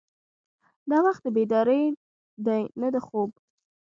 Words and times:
دا 0.89 0.97
وخت 1.07 1.21
د 1.23 1.27
بیدارۍ 1.35 1.83
دی 2.45 2.61
نه 2.81 2.87
د 2.93 2.95
خوب. 3.05 3.29